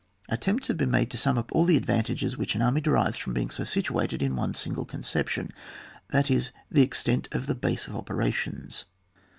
[0.29, 3.33] Attempts have been made to sum up all the advantages which an army derives from
[3.35, 5.51] being so situated in one single conception,
[6.09, 8.85] that is, the extent of the base of operations.